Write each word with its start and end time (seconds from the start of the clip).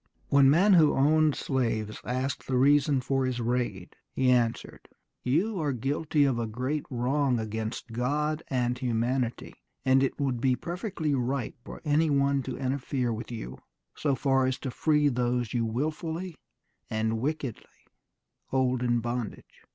When 0.29 0.49
men 0.49 0.73
who 0.73 0.95
owned 0.95 1.35
slaves 1.35 2.01
asked 2.03 2.47
the 2.47 2.57
reason 2.57 3.01
for 3.01 3.23
his 3.23 3.39
raid, 3.39 3.95
he 4.11 4.31
answered, 4.31 4.89
"You 5.21 5.61
are 5.61 5.73
guilty 5.73 6.23
of 6.23 6.39
a 6.39 6.47
great 6.47 6.85
wrong 6.89 7.37
against 7.37 7.91
God 7.91 8.41
and 8.49 8.75
humanity 8.75 9.53
and 9.85 10.01
it 10.01 10.19
would 10.19 10.41
be 10.41 10.55
perfectly 10.55 11.13
right 11.13 11.53
for 11.63 11.81
any 11.85 12.09
one 12.09 12.41
to 12.49 12.57
interfere 12.57 13.13
with 13.13 13.31
you 13.31 13.59
so 13.93 14.15
far 14.15 14.47
as 14.47 14.57
to 14.61 14.71
free 14.71 15.07
those 15.07 15.53
you 15.53 15.65
wilfully 15.65 16.33
and 16.89 17.19
wickedly 17.19 17.85
hold 18.47 18.81
in 18.81 19.01
bondage.... 19.01 19.61